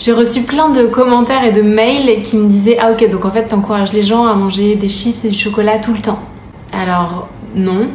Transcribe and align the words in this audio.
J'ai 0.00 0.12
reçu 0.12 0.44
plein 0.44 0.70
de 0.70 0.86
commentaires 0.86 1.44
et 1.44 1.52
de 1.52 1.60
mails 1.60 2.22
qui 2.22 2.38
me 2.38 2.48
disaient 2.48 2.78
Ah, 2.80 2.92
ok, 2.92 3.10
donc 3.10 3.26
en 3.26 3.30
fait, 3.30 3.48
t'encourages 3.48 3.92
les 3.92 4.00
gens 4.00 4.26
à 4.26 4.32
manger 4.32 4.74
des 4.74 4.88
chips 4.88 5.26
et 5.26 5.28
du 5.28 5.36
chocolat 5.36 5.76
tout 5.76 5.92
le 5.92 6.00
temps. 6.00 6.20
Alors, 6.72 7.28
non, 7.54 7.88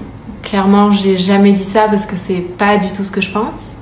clairement, 0.44 0.91
j'ai 0.91 1.18
jamais 1.18 1.54
dit 1.54 1.63
ça 1.63 1.88
parce 1.89 2.05
que 2.05 2.15
c'est 2.15 2.46
pas 2.57 2.78
du 2.78 2.91
tout 2.91 3.04
ce 3.04 3.10
que 3.10 3.21
je 3.21 3.31
pense. 3.31 3.78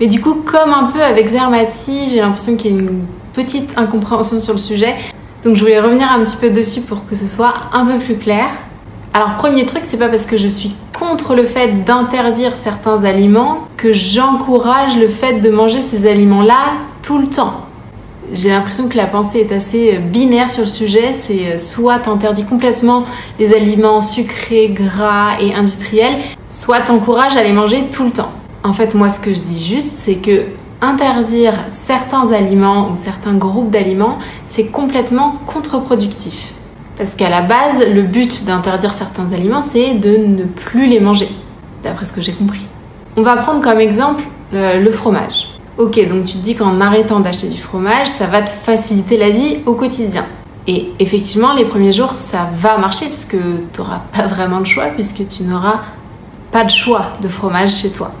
Mais 0.00 0.06
du 0.06 0.20
coup, 0.20 0.34
comme 0.44 0.72
un 0.72 0.92
peu 0.92 1.02
avec 1.02 1.26
Zermati, 1.26 2.08
j'ai 2.08 2.20
l'impression 2.20 2.54
qu'il 2.54 2.70
y 2.70 2.74
a 2.76 2.78
une 2.78 3.00
petite 3.32 3.76
incompréhension 3.76 4.38
sur 4.38 4.52
le 4.52 4.60
sujet. 4.60 4.94
Donc, 5.42 5.56
je 5.56 5.60
voulais 5.62 5.80
revenir 5.80 6.08
un 6.12 6.22
petit 6.22 6.36
peu 6.36 6.50
dessus 6.50 6.82
pour 6.82 7.04
que 7.04 7.16
ce 7.16 7.26
soit 7.26 7.52
un 7.72 7.84
peu 7.84 7.98
plus 7.98 8.16
clair. 8.16 8.46
Alors, 9.12 9.30
premier 9.38 9.66
truc, 9.66 9.82
c'est 9.86 9.96
pas 9.96 10.08
parce 10.08 10.26
que 10.26 10.36
je 10.36 10.46
suis 10.46 10.76
contre 10.96 11.34
le 11.34 11.44
fait 11.44 11.84
d'interdire 11.84 12.52
certains 12.52 13.02
aliments 13.02 13.66
que 13.76 13.92
j'encourage 13.92 14.96
le 14.96 15.08
fait 15.08 15.40
de 15.40 15.50
manger 15.50 15.82
ces 15.82 16.08
aliments-là 16.08 16.74
tout 17.06 17.18
le 17.18 17.28
temps. 17.28 17.60
J'ai 18.32 18.50
l'impression 18.50 18.88
que 18.88 18.96
la 18.96 19.06
pensée 19.06 19.38
est 19.38 19.52
assez 19.52 19.94
euh, 19.94 20.00
binaire 20.00 20.50
sur 20.50 20.64
le 20.64 20.68
sujet. 20.68 21.14
C'est 21.14 21.52
euh, 21.52 21.56
soit 21.56 22.00
t'interdis 22.00 22.44
complètement 22.44 23.04
les 23.38 23.54
aliments 23.54 24.00
sucrés, 24.00 24.68
gras 24.70 25.40
et 25.40 25.54
industriels, 25.54 26.16
soit 26.50 26.80
t'encourages 26.80 27.36
à 27.36 27.44
les 27.44 27.52
manger 27.52 27.84
tout 27.92 28.02
le 28.02 28.10
temps. 28.10 28.32
En 28.64 28.72
fait, 28.72 28.96
moi, 28.96 29.08
ce 29.08 29.20
que 29.20 29.32
je 29.32 29.40
dis 29.40 29.64
juste, 29.64 29.92
c'est 29.96 30.16
que 30.16 30.46
interdire 30.80 31.54
certains 31.70 32.32
aliments 32.32 32.90
ou 32.90 32.96
certains 32.96 33.34
groupes 33.34 33.70
d'aliments, 33.70 34.18
c'est 34.44 34.66
complètement 34.66 35.36
contre-productif. 35.46 36.54
Parce 36.98 37.10
qu'à 37.10 37.30
la 37.30 37.42
base, 37.42 37.86
le 37.88 38.02
but 38.02 38.44
d'interdire 38.46 38.92
certains 38.92 39.32
aliments, 39.32 39.62
c'est 39.62 39.94
de 39.94 40.16
ne 40.16 40.42
plus 40.42 40.86
les 40.86 40.98
manger, 40.98 41.28
d'après 41.84 42.04
ce 42.04 42.12
que 42.12 42.20
j'ai 42.20 42.32
compris. 42.32 42.66
On 43.16 43.22
va 43.22 43.36
prendre 43.36 43.60
comme 43.60 43.78
exemple 43.78 44.24
le, 44.52 44.82
le 44.82 44.90
fromage. 44.90 45.45
Ok, 45.78 46.00
donc 46.08 46.24
tu 46.24 46.38
te 46.38 46.42
dis 46.42 46.54
qu'en 46.54 46.80
arrêtant 46.80 47.20
d'acheter 47.20 47.48
du 47.48 47.60
fromage, 47.60 48.06
ça 48.06 48.26
va 48.26 48.40
te 48.40 48.48
faciliter 48.48 49.18
la 49.18 49.28
vie 49.28 49.58
au 49.66 49.74
quotidien. 49.74 50.24
Et 50.66 50.88
effectivement, 51.00 51.52
les 51.52 51.66
premiers 51.66 51.92
jours, 51.92 52.12
ça 52.12 52.48
va 52.56 52.78
marcher 52.78 53.04
puisque 53.06 53.36
tu 53.36 53.80
n'auras 53.80 54.00
pas 54.10 54.26
vraiment 54.26 54.60
de 54.60 54.64
choix, 54.64 54.86
puisque 54.86 55.28
tu 55.28 55.42
n'auras 55.42 55.80
pas 56.50 56.64
de 56.64 56.70
choix 56.70 57.12
de 57.20 57.28
fromage 57.28 57.74
chez 57.74 57.90
toi. 57.90 58.12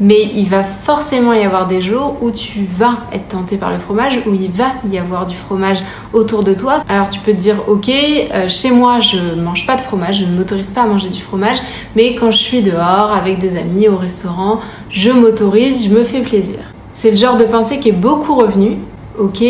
Mais 0.00 0.28
il 0.34 0.48
va 0.48 0.64
forcément 0.64 1.32
y 1.32 1.44
avoir 1.44 1.68
des 1.68 1.80
jours 1.80 2.16
où 2.20 2.32
tu 2.32 2.66
vas 2.68 2.98
être 3.12 3.28
tenté 3.28 3.58
par 3.58 3.70
le 3.70 3.78
fromage, 3.78 4.20
où 4.26 4.34
il 4.34 4.50
va 4.50 4.72
y 4.90 4.98
avoir 4.98 5.24
du 5.24 5.36
fromage 5.36 5.78
autour 6.12 6.42
de 6.42 6.52
toi. 6.52 6.82
Alors 6.88 7.08
tu 7.08 7.20
peux 7.20 7.30
te 7.30 7.38
dire, 7.38 7.62
ok, 7.68 7.90
euh, 7.90 8.48
chez 8.48 8.72
moi 8.72 8.98
je 8.98 9.36
mange 9.40 9.68
pas 9.68 9.76
de 9.76 9.82
fromage, 9.82 10.18
je 10.18 10.24
ne 10.24 10.36
m'autorise 10.36 10.72
pas 10.72 10.82
à 10.82 10.86
manger 10.86 11.10
du 11.10 11.22
fromage, 11.22 11.58
mais 11.94 12.16
quand 12.16 12.32
je 12.32 12.38
suis 12.38 12.62
dehors 12.62 13.12
avec 13.12 13.38
des 13.38 13.56
amis 13.56 13.86
au 13.86 13.96
restaurant, 13.96 14.58
je 14.90 15.10
m'autorise, 15.10 15.88
je 15.88 15.94
me 15.94 16.02
fais 16.02 16.22
plaisir. 16.22 16.73
C'est 16.94 17.10
le 17.10 17.16
genre 17.16 17.36
de 17.36 17.44
pensée 17.44 17.80
qui 17.80 17.88
est 17.88 17.92
beaucoup 17.92 18.36
revenu. 18.36 18.78
Ok, 19.18 19.42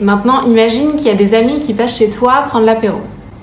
maintenant 0.00 0.42
imagine 0.42 0.94
qu'il 0.96 1.06
y 1.06 1.10
a 1.10 1.14
des 1.14 1.34
amis 1.34 1.58
qui 1.58 1.72
passent 1.72 1.98
chez 1.98 2.10
toi 2.10 2.44
prendre 2.48 2.66
l'apéro. 2.66 2.98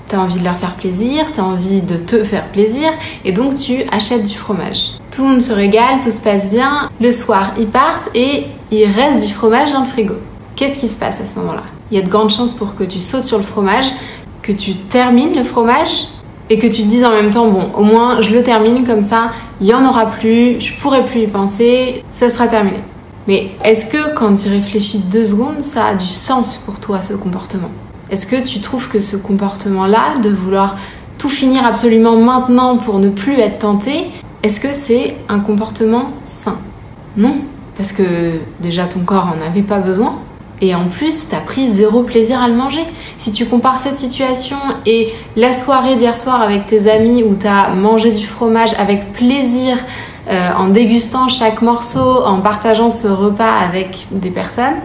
T'as 0.08 0.18
envie 0.18 0.38
de 0.38 0.44
leur 0.44 0.56
faire 0.56 0.76
plaisir, 0.76 1.26
t'as 1.34 1.42
envie 1.42 1.80
de 1.82 1.96
te 1.96 2.24
faire 2.24 2.46
plaisir, 2.48 2.90
et 3.24 3.32
donc 3.32 3.54
tu 3.54 3.84
achètes 3.92 4.24
du 4.24 4.36
fromage. 4.36 4.92
Tout 5.10 5.22
le 5.22 5.28
monde 5.30 5.42
se 5.42 5.52
régale, 5.52 6.00
tout 6.02 6.10
se 6.10 6.20
passe 6.20 6.48
bien. 6.48 6.90
Le 7.00 7.12
soir, 7.12 7.52
ils 7.58 7.66
partent 7.66 8.08
et 8.14 8.46
il 8.70 8.86
reste 8.86 9.26
du 9.26 9.32
fromage 9.32 9.72
dans 9.72 9.80
le 9.80 9.86
frigo. 9.86 10.14
Qu'est-ce 10.56 10.78
qui 10.78 10.88
se 10.88 10.96
passe 10.96 11.20
à 11.20 11.26
ce 11.26 11.38
moment-là? 11.40 11.62
Il 11.90 11.98
y 11.98 12.00
a 12.00 12.04
de 12.04 12.08
grandes 12.08 12.30
chances 12.30 12.52
pour 12.52 12.76
que 12.76 12.84
tu 12.84 12.98
sautes 12.98 13.24
sur 13.24 13.38
le 13.38 13.44
fromage, 13.44 13.86
que 14.42 14.52
tu 14.52 14.74
termines 14.74 15.34
le 15.34 15.44
fromage 15.44 16.06
et 16.48 16.58
que 16.58 16.66
tu 16.66 16.82
te 16.82 16.88
dises 16.88 17.04
en 17.04 17.10
même 17.10 17.30
temps, 17.30 17.48
bon, 17.48 17.70
au 17.76 17.82
moins 17.82 18.20
je 18.20 18.30
le 18.30 18.42
termine 18.42 18.84
comme 18.86 19.02
ça, 19.02 19.30
il 19.60 19.66
y 19.66 19.74
en 19.74 19.84
aura 19.84 20.06
plus, 20.06 20.60
je 20.60 20.72
pourrai 20.74 21.04
plus 21.04 21.22
y 21.22 21.26
penser, 21.26 22.04
ça 22.10 22.30
sera 22.30 22.46
terminé. 22.46 22.78
Mais 23.30 23.52
est-ce 23.64 23.86
que 23.86 24.12
quand 24.16 24.34
tu 24.34 24.48
réfléchis 24.48 25.04
deux 25.08 25.24
secondes, 25.24 25.62
ça 25.62 25.84
a 25.84 25.94
du 25.94 26.04
sens 26.04 26.58
pour 26.58 26.80
toi 26.80 27.00
ce 27.00 27.14
comportement? 27.14 27.70
Est-ce 28.10 28.26
que 28.26 28.44
tu 28.44 28.60
trouves 28.60 28.88
que 28.88 28.98
ce 28.98 29.16
comportement-là, 29.16 30.18
de 30.20 30.30
vouloir 30.30 30.74
tout 31.16 31.28
finir 31.28 31.64
absolument 31.64 32.16
maintenant 32.16 32.76
pour 32.76 32.98
ne 32.98 33.08
plus 33.08 33.38
être 33.38 33.60
tenté, 33.60 34.06
est-ce 34.42 34.58
que 34.58 34.72
c'est 34.72 35.14
un 35.28 35.38
comportement 35.38 36.10
sain? 36.24 36.58
Non, 37.16 37.36
parce 37.76 37.92
que 37.92 38.02
déjà 38.58 38.86
ton 38.86 38.98
corps 38.98 39.28
en 39.28 39.46
avait 39.46 39.62
pas 39.62 39.78
besoin. 39.78 40.18
Et 40.60 40.74
en 40.74 40.88
plus, 40.88 41.28
t'as 41.28 41.38
pris 41.38 41.70
zéro 41.70 42.02
plaisir 42.02 42.42
à 42.42 42.48
le 42.48 42.54
manger. 42.54 42.82
Si 43.16 43.30
tu 43.30 43.46
compares 43.46 43.78
cette 43.78 43.96
situation 43.96 44.56
et 44.86 45.12
la 45.36 45.52
soirée 45.52 45.94
d'hier 45.94 46.18
soir 46.18 46.42
avec 46.42 46.66
tes 46.66 46.90
amis 46.90 47.22
où 47.22 47.34
t'as 47.34 47.74
mangé 47.74 48.10
du 48.10 48.26
fromage 48.26 48.74
avec 48.76 49.12
plaisir, 49.12 49.78
euh, 50.30 50.50
en 50.56 50.68
dégustant 50.68 51.28
chaque 51.28 51.62
morceau, 51.62 52.22
en 52.24 52.40
partageant 52.40 52.90
ce 52.90 53.08
repas 53.08 53.52
avec 53.52 54.06
des 54.10 54.30
personnes. 54.30 54.76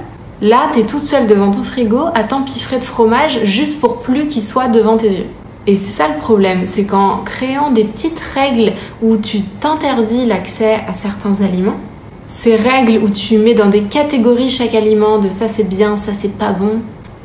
Là, 0.41 0.69
tu 0.73 0.79
es 0.79 0.83
toute 0.83 1.03
seule 1.03 1.27
devant 1.27 1.51
ton 1.51 1.63
frigo 1.63 2.05
à 2.13 2.23
t'empiffrer 2.23 2.79
de 2.79 2.83
fromage 2.83 3.39
juste 3.43 3.79
pour 3.79 4.01
plus 4.01 4.27
qu'il 4.27 4.43
soit 4.43 4.67
devant 4.67 4.97
tes 4.97 5.09
yeux. 5.09 5.27
Et 5.67 5.75
c'est 5.75 5.91
ça 5.91 6.07
le 6.07 6.19
problème, 6.19 6.61
c'est 6.65 6.83
qu'en 6.83 7.19
créant 7.19 7.71
des 7.71 7.83
petites 7.83 8.19
règles 8.19 8.73
où 9.01 9.17
tu 9.17 9.41
t'interdis 9.41 10.25
l'accès 10.25 10.79
à 10.87 10.93
certains 10.93 11.41
aliments, 11.41 11.79
ces 12.27 12.55
règles 12.55 13.03
où 13.03 13.09
tu 13.09 13.37
mets 13.37 13.53
dans 13.53 13.69
des 13.69 13.81
catégories 13.81 14.49
chaque 14.49 14.75
aliment 14.75 15.19
de 15.19 15.29
ça 15.29 15.47
c'est 15.47 15.67
bien, 15.67 15.95
ça 15.95 16.11
c'est 16.13 16.37
pas 16.37 16.51
bon, 16.51 16.81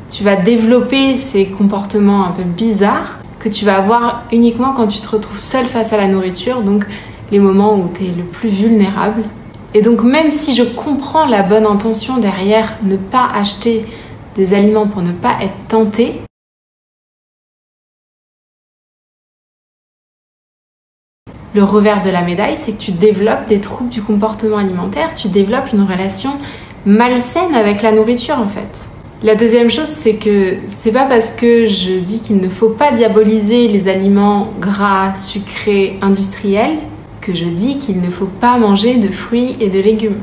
tu 0.09 0.23
vas 0.23 0.35
développer 0.35 1.17
ces 1.17 1.45
comportements 1.45 2.25
un 2.25 2.31
peu 2.31 2.43
bizarres 2.43 3.19
que 3.39 3.49
tu 3.49 3.65
vas 3.65 3.77
avoir 3.77 4.23
uniquement 4.31 4.73
quand 4.73 4.87
tu 4.87 4.99
te 4.99 5.09
retrouves 5.09 5.39
seule 5.39 5.65
face 5.65 5.93
à 5.93 5.97
la 5.97 6.07
nourriture. 6.07 6.61
Donc 6.61 6.85
les 7.31 7.39
moments 7.39 7.75
où 7.75 7.89
tu 7.93 8.05
es 8.05 8.11
le 8.11 8.23
plus 8.23 8.49
vulnérable. 8.49 9.23
Et 9.73 9.81
donc 9.81 10.03
même 10.03 10.31
si 10.31 10.53
je 10.53 10.63
comprends 10.63 11.25
la 11.25 11.43
bonne 11.43 11.65
intention 11.65 12.17
derrière 12.17 12.77
ne 12.83 12.97
pas 12.97 13.27
acheter 13.33 13.85
des 14.35 14.53
aliments 14.53 14.87
pour 14.87 15.01
ne 15.01 15.13
pas 15.13 15.37
être 15.41 15.67
tenté, 15.69 16.21
le 21.53 21.63
revers 21.63 22.01
de 22.01 22.09
la 22.09 22.21
médaille, 22.21 22.57
c'est 22.57 22.73
que 22.73 22.81
tu 22.81 22.91
développes 22.91 23.47
des 23.47 23.59
troubles 23.59 23.89
du 23.89 24.01
comportement 24.01 24.57
alimentaire, 24.57 25.13
tu 25.15 25.27
développes 25.27 25.71
une 25.73 25.83
relation 25.83 26.31
malsaine 26.85 27.55
avec 27.55 27.81
la 27.81 27.91
nourriture 27.91 28.39
en 28.39 28.47
fait. 28.47 28.87
La 29.23 29.35
deuxième 29.35 29.69
chose, 29.69 29.87
c'est 29.87 30.15
que 30.15 30.55
c'est 30.79 30.91
pas 30.91 31.05
parce 31.05 31.29
que 31.29 31.67
je 31.67 31.99
dis 31.99 32.21
qu'il 32.21 32.37
ne 32.37 32.49
faut 32.49 32.69
pas 32.69 32.91
diaboliser 32.91 33.67
les 33.67 33.87
aliments 33.87 34.51
gras, 34.59 35.13
sucrés, 35.13 35.99
industriels 36.01 36.79
que 37.21 37.33
je 37.33 37.45
dis 37.45 37.77
qu'il 37.77 38.01
ne 38.01 38.09
faut 38.09 38.25
pas 38.25 38.57
manger 38.57 38.95
de 38.95 39.07
fruits 39.09 39.55
et 39.59 39.69
de 39.69 39.79
légumes. 39.79 40.17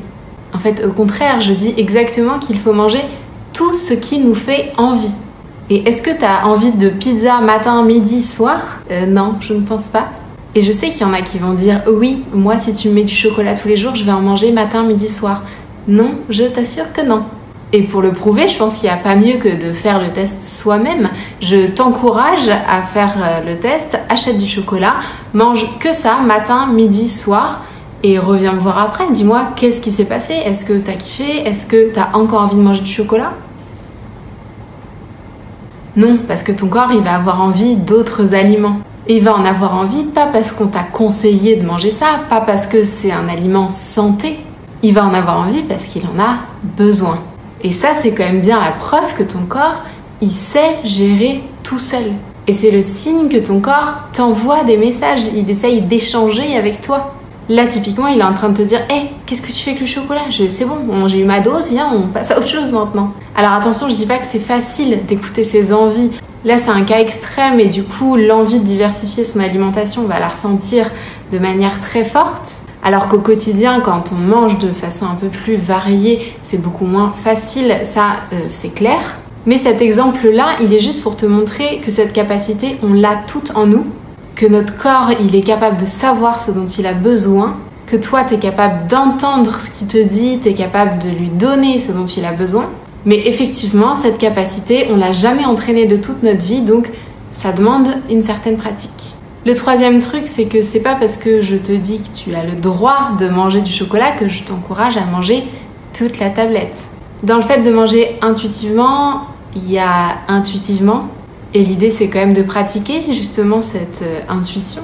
En 0.53 0.59
fait, 0.59 0.85
au 0.87 0.93
contraire, 0.93 1.41
je 1.41 1.53
dis 1.53 1.75
exactement 1.77 2.39
qu'il 2.39 2.59
faut 2.59 2.73
manger 2.73 3.01
tout 3.53 3.75
ce 3.75 3.95
qui 3.95 4.19
nous 4.19 4.35
fait 4.35 4.73
envie. 4.77 5.11
Et 5.71 5.89
est-ce 5.89 6.03
que 6.03 6.11
tu 6.11 6.25
as 6.25 6.47
envie 6.47 6.73
de 6.73 6.89
pizza 6.89 7.41
matin, 7.41 7.83
midi, 7.85 8.23
soir? 8.23 8.81
Euh, 8.91 9.07
Non, 9.07 9.35
je 9.41 9.55
ne 9.55 9.61
pense 9.61 9.89
pas. 9.89 10.09
Et 10.55 10.63
je 10.63 10.73
sais 10.73 10.89
qu'il 10.89 11.03
y 11.03 11.05
en 11.05 11.13
a 11.13 11.21
qui 11.21 11.39
vont 11.39 11.53
dire 11.53 11.83
oui, 11.87 12.25
moi 12.35 12.57
si 12.57 12.75
tu 12.75 12.89
mets 12.89 13.05
du 13.05 13.15
chocolat 13.15 13.55
tous 13.55 13.69
les 13.69 13.77
jours, 13.77 13.95
je 13.95 14.05
vais 14.05 14.13
en 14.13 14.23
manger 14.23 14.51
matin, 14.51 14.83
midi, 14.83 15.09
soir. 15.09 15.43
Non, 15.87 16.13
je 16.31 16.45
t'assure 16.45 16.93
que 16.93 17.03
non. 17.03 17.23
Et 17.73 17.83
pour 17.83 18.01
le 18.01 18.13
prouver, 18.13 18.49
je 18.49 18.57
pense 18.57 18.77
qu'il 18.77 18.89
n'y 18.89 18.95
a 18.95 18.99
pas 18.99 19.15
mieux 19.15 19.37
que 19.37 19.49
de 19.49 19.73
faire 19.73 20.01
le 20.01 20.09
test 20.09 20.43
soi-même. 20.43 21.11
Je 21.43 21.69
t'encourage 21.69 22.49
à 22.49 22.81
faire 22.81 23.15
euh, 23.23 23.41
le 23.45 23.59
test, 23.59 23.99
achète 24.09 24.39
du 24.39 24.47
chocolat, 24.47 24.95
mange 25.35 25.79
que 25.79 25.93
ça, 25.93 26.17
matin, 26.25 26.67
midi, 26.67 27.11
soir, 27.11 27.61
et 28.03 28.19
reviens 28.19 28.53
me 28.53 28.61
voir 28.61 28.79
après. 28.79 29.05
Dis-moi 29.11 29.51
qu'est-ce 29.55 29.83
qui 29.83 29.91
s'est 29.91 30.07
passé, 30.07 30.33
est-ce 30.33 30.65
que 30.65 30.79
t'as 30.79 30.95
kiffé, 30.95 31.47
est-ce 31.47 31.67
que 31.67 31.93
t'as 31.93 32.11
encore 32.15 32.43
envie 32.43 32.57
de 32.57 32.63
manger 32.63 32.81
du 32.81 32.91
chocolat? 32.91 33.33
Non, 35.95 36.19
parce 36.27 36.43
que 36.43 36.53
ton 36.53 36.69
corps, 36.69 36.93
il 36.93 37.03
va 37.03 37.17
avoir 37.17 37.43
envie 37.43 37.77
d'autres 37.77 38.35
aliments. 38.35 38.79
Il 39.09 39.23
va 39.25 39.35
en 39.35 39.45
avoir 39.45 39.75
envie 39.75 40.05
pas 40.05 40.27
parce 40.27 40.53
qu'on 40.53 40.69
t'a 40.69 40.85
conseillé 40.85 41.57
de 41.57 41.67
manger 41.67 41.91
ça, 41.91 42.07
pas 42.31 42.41
parce 42.41 42.67
que 42.67 42.83
c'est 42.83 43.13
un 43.13 43.29
aliment 43.29 43.69
santé. 43.69 44.39
Il 44.83 44.95
va 44.95 45.05
en 45.05 45.13
avoir 45.13 45.41
envie 45.41 45.63
parce 45.65 45.85
qu'il 45.85 46.05
en 46.05 46.23
a 46.23 46.37
besoin. 46.63 47.19
Et 47.63 47.73
ça, 47.73 47.89
c'est 48.01 48.13
quand 48.13 48.25
même 48.25 48.41
bien 48.41 48.61
la 48.61 48.71
preuve 48.71 49.15
que 49.17 49.23
ton 49.23 49.41
corps, 49.41 49.83
il 50.21 50.31
sait 50.31 50.79
gérer 50.85 51.43
tout 51.63 51.79
seul. 51.79 52.13
Et 52.47 52.53
c'est 52.53 52.71
le 52.71 52.81
signe 52.81 53.29
que 53.29 53.37
ton 53.37 53.61
corps 53.61 53.95
t'envoie 54.13 54.65
des 54.65 54.77
messages, 54.77 55.27
il 55.35 55.49
essaye 55.51 55.83
d'échanger 55.83 56.57
avec 56.57 56.81
toi. 56.81 57.15
Là, 57.49 57.67
typiquement, 57.67 58.09
il 58.09 58.21
est 58.21 58.25
en 58.25 58.35
train 58.35 58.51
de 58.51 58.57
te 58.57 58.63
dire 58.63 58.81
Hé, 58.91 59.11
qu'est-ce 59.27 59.43
que 59.43 59.49
tu 59.49 59.65
fais 59.65 59.71
avec 59.71 59.81
le 59.81 59.87
chocolat? 59.87 60.23
C'est 60.31 60.65
bon, 60.65 61.09
j'ai 61.09 61.21
eu 61.21 61.25
ma 61.25 61.41
dose, 61.41 61.71
viens, 61.71 61.91
on 61.95 62.07
passe 62.09 62.31
à 62.31 62.39
autre 62.39 62.49
chose 62.49 62.73
maintenant. 62.73 63.13
Alors 63.35 63.53
attention, 63.53 63.89
je 63.89 63.95
dis 63.95 64.07
pas 64.07 64.19
que 64.19 64.27
c'est 64.27 64.39
facile 64.39 65.01
d'écouter 65.07 65.43
ses 65.45 65.73
envies. 65.73 66.11
Là, 66.45 66.57
c'est 66.57 66.71
un 66.71 66.83
cas 66.83 67.01
extrême 67.01 67.59
et 67.59 67.67
du 67.67 67.83
coup, 67.85 68.17
l'envie 68.17 68.61
de 68.61 68.65
diversifier 68.65 69.25
son 69.25 69.41
alimentation, 69.41 70.05
va 70.05 70.21
la 70.21 70.29
ressentir 70.29 70.91
de 71.33 71.39
manière 71.39 71.81
très 71.81 72.05
forte. 72.05 72.68
Alors 72.83 73.09
qu'au 73.09 73.19
quotidien, 73.19 73.81
quand 73.81 74.13
on 74.13 74.17
mange 74.17 74.59
de 74.59 74.73
façon 74.73 75.07
un 75.07 75.15
peu 75.15 75.29
plus 75.29 75.57
variée, 75.57 76.33
c'est 76.43 76.61
beaucoup 76.61 76.87
moins 76.87 77.11
facile, 77.11 77.77
ça 77.85 78.21
euh, 78.33 78.45
c'est 78.47 78.73
clair. 78.75 79.17
Mais 79.47 79.57
cet 79.57 79.83
exemple-là, 79.83 80.57
il 80.61 80.73
est 80.73 80.81
juste 80.81 81.03
pour 81.03 81.17
te 81.17 81.27
montrer 81.27 81.81
que 81.85 81.91
cette 81.91 82.13
capacité, 82.13 82.77
on 82.83 82.93
l'a 82.93 83.17
toute 83.27 83.57
en 83.57 83.67
nous, 83.67 83.87
que 84.37 84.47
notre 84.47 84.77
corps, 84.77 85.11
il 85.21 85.35
est 85.35 85.43
capable 85.43 85.77
de 85.77 85.87
savoir 85.87 86.39
ce 86.39 86.51
dont 86.51 86.67
il 86.67 86.87
a 86.87 86.93
besoin, 86.93 87.57
que 87.87 87.97
toi, 87.97 88.25
tu 88.25 88.35
es 88.35 88.39
capable 88.39 88.87
d'entendre 88.87 89.59
ce 89.59 89.71
qu'il 89.71 89.87
te 89.87 90.03
dit, 90.03 90.39
tu 90.41 90.49
es 90.49 90.55
capable 90.55 90.99
de 90.99 91.09
lui 91.09 91.29
donner 91.29 91.79
ce 91.79 91.93
dont 91.93 92.05
il 92.05 92.25
a 92.25 92.33
besoin, 92.33 92.67
Mais 93.07 93.27
effectivement, 93.27 93.95
cette 93.95 94.19
capacité, 94.19 94.89
on 94.91 94.97
l'a 94.97 95.13
jamais 95.13 95.45
entraînée 95.45 95.87
de 95.87 95.97
toute 95.97 96.23
notre 96.23 96.45
vie, 96.45 96.61
donc 96.61 96.91
ça 97.33 97.53
demande 97.53 97.89
une 98.11 98.21
certaine 98.21 98.57
pratique. 98.57 99.18
Le 99.49 99.55
troisième 99.55 100.01
truc, 100.01 100.25
c'est 100.27 100.45
que 100.45 100.61
c'est 100.61 100.81
pas 100.81 100.95
parce 100.95 101.17
que 101.17 101.41
je 101.41 101.57
te 101.57 101.73
dis 101.73 102.03
que 102.03 102.15
tu 102.15 102.35
as 102.35 102.45
le 102.45 102.53
droit 102.53 103.13
de 103.19 103.31
manger 103.31 103.63
du 103.63 103.73
chocolat 103.73 104.11
que 104.11 104.29
je 104.29 104.43
t'encourage 104.43 104.99
à 104.99 105.07
manger 105.07 105.43
toute 105.97 106.19
la 106.19 106.29
tablette. 106.29 106.77
Dans 107.23 107.37
le 107.37 107.43
fait 107.43 107.63
de 107.63 107.71
manger 107.71 108.19
intuitivement, 108.21 109.23
il 109.57 109.73
y 109.73 109.79
a 109.79 110.19
intuitivement, 110.29 111.09
et 111.55 111.63
l'idée 111.65 111.89
c'est 111.89 112.09
quand 112.09 112.19
même 112.19 112.35
de 112.35 112.43
pratiquer 112.43 113.05
justement 113.11 113.63
cette 113.63 114.03
euh, 114.03 114.21
intuition. 114.29 114.83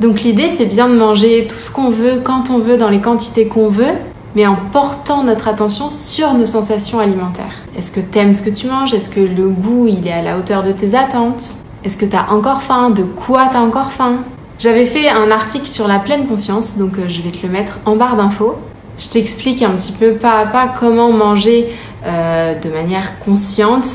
Donc 0.00 0.22
l'idée 0.22 0.48
c'est 0.48 0.64
bien 0.64 0.88
de 0.88 0.96
manger 0.96 1.46
tout 1.46 1.58
ce 1.58 1.70
qu'on 1.70 1.90
veut, 1.90 2.22
quand 2.24 2.48
on 2.48 2.60
veut, 2.60 2.78
dans 2.78 2.88
les 2.88 3.02
quantités 3.02 3.46
qu'on 3.46 3.68
veut, 3.68 3.92
mais 4.34 4.46
en 4.46 4.56
portant 4.72 5.22
notre 5.22 5.48
attention 5.48 5.90
sur 5.90 6.32
nos 6.32 6.46
sensations 6.46 6.98
alimentaires. 6.98 7.56
Est-ce 7.76 7.92
que 7.92 8.00
t'aimes 8.00 8.32
ce 8.32 8.40
que 8.40 8.48
tu 8.48 8.68
manges? 8.68 8.94
Est-ce 8.94 9.10
que 9.10 9.20
le 9.20 9.50
goût 9.50 9.86
il 9.86 10.08
est 10.08 10.12
à 10.12 10.22
la 10.22 10.38
hauteur 10.38 10.62
de 10.62 10.72
tes 10.72 10.96
attentes? 10.96 11.67
Est-ce 11.84 11.96
que 11.96 12.06
t'as 12.06 12.26
encore 12.30 12.62
faim? 12.62 12.90
De 12.90 13.02
quoi 13.02 13.48
t'as 13.50 13.60
encore 13.60 13.92
faim? 13.92 14.18
J'avais 14.58 14.86
fait 14.86 15.08
un 15.08 15.30
article 15.30 15.66
sur 15.66 15.86
la 15.86 15.98
pleine 15.98 16.26
conscience, 16.26 16.76
donc 16.76 16.98
euh, 16.98 17.08
je 17.08 17.22
vais 17.22 17.30
te 17.30 17.46
le 17.46 17.52
mettre 17.52 17.78
en 17.86 17.96
barre 17.96 18.16
d'infos. 18.16 18.56
Je 18.98 19.08
t'explique 19.08 19.62
un 19.62 19.70
petit 19.70 19.92
peu 19.92 20.12
pas 20.12 20.40
à 20.40 20.46
pas 20.46 20.66
comment 20.66 21.12
manger 21.12 21.68
euh, 22.04 22.54
de 22.58 22.68
manière 22.68 23.18
consciente 23.20 23.86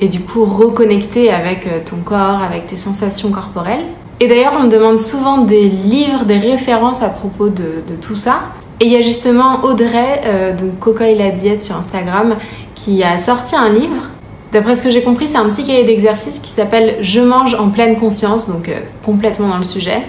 et 0.00 0.08
du 0.08 0.20
coup 0.20 0.44
reconnecter 0.44 1.30
avec 1.32 1.66
euh, 1.66 1.78
ton 1.88 1.98
corps, 2.04 2.42
avec 2.42 2.66
tes 2.66 2.76
sensations 2.76 3.30
corporelles. 3.30 3.84
Et 4.18 4.26
d'ailleurs, 4.26 4.52
on 4.58 4.64
me 4.64 4.68
demande 4.68 4.98
souvent 4.98 5.38
des 5.38 5.68
livres, 5.68 6.24
des 6.24 6.38
références 6.38 7.02
à 7.02 7.08
propos 7.08 7.48
de, 7.48 7.82
tout 8.00 8.14
ça. 8.14 8.40
Et 8.78 8.86
il 8.86 8.92
y 8.92 8.96
a 8.96 9.00
justement 9.00 9.64
Audrey, 9.64 10.22
euh, 10.24 10.56
donc 10.56 10.78
Coco 10.78 11.02
et 11.02 11.14
la 11.14 11.30
diète 11.30 11.62
sur 11.62 11.76
Instagram, 11.76 12.36
qui 12.74 13.02
a 13.02 13.18
sorti 13.18 13.56
un 13.56 13.68
livre. 13.68 14.11
D'après 14.52 14.74
ce 14.74 14.82
que 14.82 14.90
j'ai 14.90 15.02
compris, 15.02 15.28
c'est 15.28 15.38
un 15.38 15.48
petit 15.48 15.64
cahier 15.64 15.84
d'exercice 15.84 16.38
qui 16.38 16.50
s'appelle 16.50 16.96
Je 17.00 17.20
mange 17.20 17.54
en 17.54 17.70
pleine 17.70 17.96
conscience, 17.96 18.46
donc 18.46 18.68
euh, 18.68 18.80
complètement 19.02 19.48
dans 19.48 19.56
le 19.56 19.62
sujet, 19.62 20.02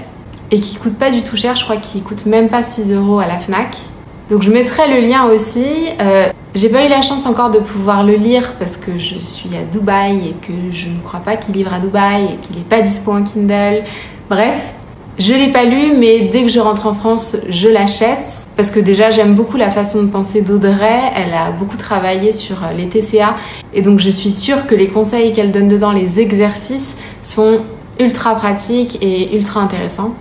et 0.52 0.60
qui 0.60 0.76
coûte 0.76 0.98
pas 0.98 1.12
du 1.12 1.22
tout 1.22 1.38
cher, 1.38 1.56
je 1.56 1.64
crois 1.64 1.78
qu'il 1.78 2.04
coûte 2.04 2.26
même 2.26 2.50
pas 2.50 2.62
6 2.62 2.94
euros 2.94 3.20
à 3.20 3.26
la 3.26 3.40
Fnac. 3.40 3.78
Donc 4.30 4.44
je 4.44 4.52
mettrai 4.52 4.90
le 4.94 5.08
lien 5.08 5.26
aussi. 5.28 5.66
Euh, 6.02 6.28
j'ai 6.56 6.68
pas 6.68 6.86
eu 6.86 6.90
la 6.90 7.02
chance 7.02 7.26
encore 7.26 7.52
de 7.52 7.60
pouvoir 7.60 8.04
le 8.04 8.16
lire 8.16 8.54
parce 8.60 8.76
que 8.76 8.98
je 8.98 9.16
suis 9.16 9.50
à 9.56 9.64
Dubaï 9.72 10.28
et 10.28 10.36
que 10.46 10.54
je 10.74 10.90
ne 10.90 11.00
crois 11.00 11.22
pas 11.22 11.38
qu'il 11.38 11.56
livre 11.56 11.74
à 11.74 11.80
Dubaï 11.80 12.26
et 12.26 12.38
qu'il 12.42 12.58
n'est 12.58 12.64
pas 12.64 12.82
dispo 12.82 13.14
en 13.14 13.24
Kindle. 13.24 13.84
Bref, 14.30 14.74
je 15.20 15.34
l'ai 15.34 15.52
pas 15.52 15.64
lu, 15.64 15.94
mais 15.98 16.30
dès 16.32 16.44
que 16.44 16.50
je 16.50 16.60
rentre 16.60 16.88
en 16.88 16.94
France, 16.94 17.38
je 17.50 17.70
l'achète. 17.70 18.48
Parce 18.56 18.72
que 18.72 18.80
déjà, 18.80 19.12
j'aime 19.12 19.36
beaucoup 19.36 19.58
la 19.58 19.70
façon 19.70 20.04
de 20.04 20.08
penser 20.08 20.42
d'Audrey. 20.42 21.00
Elle 21.16 21.34
a 21.34 21.52
beaucoup 21.52 21.78
travaillé 21.78 22.32
sur 22.32 22.64
euh, 22.64 22.74
les 22.76 22.88
TCA. 22.88 23.36
Et 23.74 23.82
donc, 23.82 24.00
je 24.00 24.10
suis 24.10 24.32
sûre 24.32 24.66
que 24.66 24.76
les 24.76 24.88
conseils 24.88 25.32
qu'elle 25.32 25.52
donne 25.52 25.68
dedans, 25.68 25.92
les 25.92 26.20
exercices, 26.20 26.96
sont 27.22 27.60
ultra 28.00 28.36
pratiques 28.36 28.98
et 29.02 29.36
ultra 29.36 29.62
intéressants. 29.62 30.14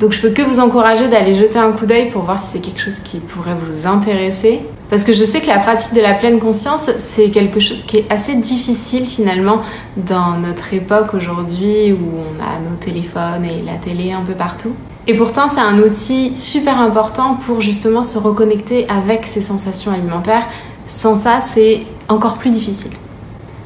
Donc 0.00 0.12
je 0.12 0.20
peux 0.22 0.30
que 0.30 0.40
vous 0.40 0.60
encourager 0.60 1.08
d'aller 1.08 1.34
jeter 1.34 1.58
un 1.58 1.72
coup 1.72 1.84
d'œil 1.84 2.10
pour 2.10 2.22
voir 2.22 2.38
si 2.38 2.46
c'est 2.52 2.60
quelque 2.60 2.80
chose 2.80 3.00
qui 3.00 3.18
pourrait 3.18 3.54
vous 3.54 3.86
intéresser. 3.86 4.60
Parce 4.90 5.04
que 5.04 5.12
je 5.12 5.22
sais 5.22 5.40
que 5.40 5.46
la 5.46 5.60
pratique 5.60 5.94
de 5.94 6.00
la 6.00 6.14
pleine 6.14 6.40
conscience, 6.40 6.90
c'est 6.98 7.30
quelque 7.30 7.60
chose 7.60 7.82
qui 7.86 7.98
est 7.98 8.06
assez 8.10 8.34
difficile 8.34 9.06
finalement 9.06 9.60
dans 9.96 10.32
notre 10.32 10.74
époque 10.74 11.14
aujourd'hui 11.14 11.92
où 11.92 12.08
on 12.18 12.42
a 12.42 12.58
nos 12.68 12.76
téléphones 12.76 13.44
et 13.44 13.62
la 13.64 13.74
télé 13.74 14.10
un 14.10 14.22
peu 14.22 14.34
partout. 14.34 14.74
Et 15.06 15.14
pourtant, 15.14 15.46
c'est 15.46 15.60
un 15.60 15.78
outil 15.78 16.36
super 16.36 16.78
important 16.80 17.34
pour 17.34 17.60
justement 17.60 18.02
se 18.02 18.18
reconnecter 18.18 18.86
avec 18.88 19.26
ses 19.26 19.40
sensations 19.40 19.92
alimentaires. 19.92 20.46
Sans 20.88 21.14
ça, 21.14 21.40
c'est 21.40 21.82
encore 22.08 22.36
plus 22.36 22.50
difficile. 22.50 22.90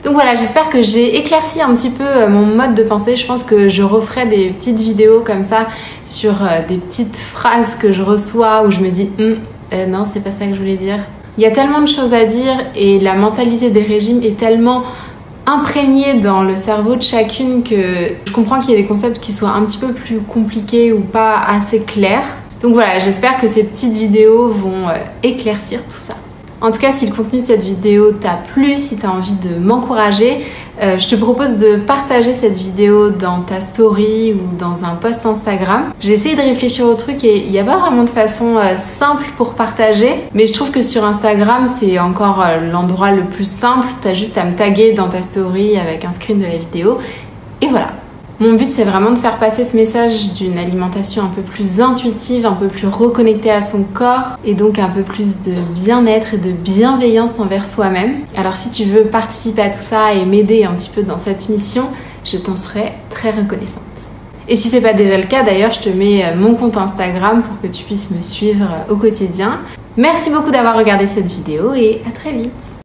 Donc 0.05 0.12
voilà, 0.12 0.35
j'espère 0.35 0.69
que 0.69 0.82
j'ai 0.82 1.17
éclairci 1.17 1.62
un 1.62 1.75
petit 1.75 1.88
peu 1.88 2.05
euh, 2.05 2.29
mon 2.29 2.44
mode 2.44 2.75
de 2.75 2.82
pensée. 2.82 3.17
Je 3.17 3.27
pense 3.27 3.43
que 3.43 3.70
je 3.70 3.82
referai 3.82 4.27
des 4.27 4.49
petites 4.49 4.79
vidéos 4.79 5.23
comme 5.25 5.43
ça 5.43 5.67
sur 6.05 6.43
euh, 6.43 6.61
des 6.69 6.77
petites 6.77 7.17
phrases 7.17 7.75
que 7.75 7.91
je 7.91 8.03
reçois 8.03 8.65
où 8.67 8.70
je 8.70 8.81
me 8.81 8.91
dis 8.91 9.11
hum, 9.19 9.37
euh, 9.75 9.87
non, 9.87 10.05
c'est 10.11 10.21
pas 10.21 10.31
ça 10.31 10.47
que 10.47 10.55
je 10.55 10.59
voulais 10.59 10.76
dire. 10.76 10.99
Il 11.37 11.43
y 11.43 11.47
a 11.47 11.50
tellement 11.50 11.81
de 11.81 11.88
choses 11.88 12.15
à 12.15 12.25
dire 12.25 12.55
et 12.76 13.00
la 13.00 13.15
mentalité 13.15 13.71
des 13.71 13.82
régimes 13.82 14.23
est 14.23 14.37
tellement 14.37 14.82
imprégnée 15.47 16.15
dans 16.15 16.43
le 16.43 16.56
cerveau 16.56 16.97
de 16.97 17.03
chacune 17.03 17.62
que 17.62 17.75
je 18.25 18.32
comprends 18.32 18.61
qu'il 18.61 18.71
y 18.71 18.75
ait 18.75 18.82
des 18.82 18.87
concepts 18.87 19.19
qui 19.21 19.32
soient 19.32 19.50
un 19.50 19.65
petit 19.65 19.79
peu 19.79 19.93
plus 19.93 20.21
compliqués 20.21 20.93
ou 20.93 21.00
pas 21.00 21.41
assez 21.47 21.81
clairs. 21.81 22.25
Donc 22.61 22.73
voilà, 22.73 22.99
j'espère 22.99 23.38
que 23.38 23.49
ces 23.49 23.65
petites 23.65 23.93
vidéos 23.93 24.49
vont 24.49 24.87
éclaircir 25.23 25.81
tout 25.82 25.99
ça. 25.99 26.15
En 26.65 26.70
tout 26.70 26.81
cas, 26.81 26.93
si 26.93 27.05
le 27.06 27.12
contenu 27.12 27.41
de 27.41 27.44
cette 27.44 27.62
vidéo 27.62 28.12
t'a 28.12 28.38
plu, 28.55 28.79
si 28.79 28.97
tu 28.97 29.05
as 29.05 29.11
envie 29.11 29.35
de 29.35 29.62
m'encourager, 29.62 30.47
euh, 30.82 30.99
je 30.99 31.09
te 31.09 31.15
propose 31.15 31.59
de 31.59 31.76
partager 31.76 32.32
cette 32.32 32.56
vidéo 32.56 33.11
dans 33.11 33.41
ta 33.41 33.61
story 33.61 34.35
ou 34.35 34.56
dans 34.56 34.85
un 34.85 34.94
post 34.94 35.25
Instagram. 35.25 35.93
J'ai 36.00 36.12
essayé 36.12 36.35
de 36.35 36.41
réfléchir 36.41 36.87
au 36.87 36.94
truc 36.94 37.23
et 37.25 37.44
il 37.44 37.53
n'y 37.53 37.59
a 37.59 37.65
pas 37.65 37.76
vraiment 37.76 38.05
de 38.05 38.11
façon 38.11 38.56
euh, 38.56 38.76
simple 38.76 39.25
pour 39.37 39.55
partager, 39.55 40.12
mais 40.32 40.47
je 40.47 40.55
trouve 40.55 40.71
que 40.71 40.82
sur 40.82 41.05
Instagram, 41.05 41.67
c'est 41.79 41.99
encore 41.99 42.43
euh, 42.43 42.71
l'endroit 42.71 43.12
le 43.12 43.23
plus 43.23 43.49
simple. 43.49 43.87
Tu 44.03 44.15
juste 44.15 44.37
à 44.37 44.44
me 44.44 44.56
taguer 44.56 44.93
dans 44.93 45.09
ta 45.09 45.23
story 45.23 45.79
avec 45.79 46.05
un 46.05 46.12
screen 46.12 46.38
de 46.38 46.47
la 46.47 46.56
vidéo. 46.56 46.99
Et 47.61 47.69
voilà, 47.69 47.93
mon 48.40 48.54
but, 48.54 48.69
c'est 48.70 48.84
vraiment 48.84 49.12
de 49.12 49.19
faire 49.19 49.38
passer 49.38 49.62
ce 49.62 49.76
message 49.76 50.34
d'une 50.34 50.58
alimentation 50.58 51.22
un 51.22 51.28
peu 51.28 51.42
plus 51.42 51.81
intuitive, 51.81 52.46
un 52.46 52.54
peu 52.54 52.66
plus 52.66 52.88
reconnectée 52.88 53.50
à 53.50 53.62
son 53.62 53.84
corps 53.84 54.36
et 54.44 54.54
donc 54.54 54.78
un 54.81 54.88
peu 54.88 55.02
plus 55.02 55.42
de 55.42 55.52
bien-être 55.75 56.34
et 56.34 56.38
de 56.38 56.50
bienveillance 56.50 57.38
envers 57.38 57.64
soi-même. 57.64 58.16
Alors 58.36 58.56
si 58.56 58.70
tu 58.70 58.84
veux 58.84 59.04
participer 59.04 59.62
à 59.62 59.70
tout 59.70 59.78
ça 59.78 60.14
et 60.14 60.25
m'aider 60.25 60.64
un 60.64 60.72
petit 60.72 60.90
peu 60.90 61.02
dans 61.02 61.19
cette 61.19 61.48
mission, 61.48 61.84
je 62.25 62.36
t'en 62.36 62.56
serai 62.56 62.92
très 63.10 63.31
reconnaissante. 63.31 63.82
Et 64.48 64.56
si 64.56 64.69
c'est 64.69 64.81
pas 64.81 64.92
déjà 64.92 65.16
le 65.16 65.25
cas, 65.25 65.42
d'ailleurs, 65.42 65.72
je 65.72 65.81
te 65.81 65.88
mets 65.88 66.25
euh, 66.25 66.36
mon 66.36 66.54
compte 66.54 66.76
Instagram 66.76 67.42
pour 67.42 67.60
que 67.62 67.75
tu 67.75 67.84
puisses 67.84 68.10
me 68.10 68.20
suivre 68.20 68.66
euh, 68.66 68.92
au 68.92 68.96
quotidien. 68.96 69.60
Merci 69.96 70.31
beaucoup 70.31 70.50
d'avoir 70.50 70.76
regardé 70.76 71.06
cette 71.06 71.26
vidéo 71.26 71.72
et 71.72 72.02
à 72.06 72.10
très 72.10 72.32
vite. 72.32 72.74